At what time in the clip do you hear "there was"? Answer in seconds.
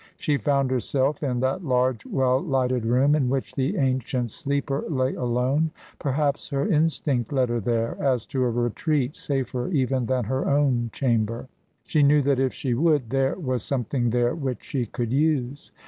13.11-13.61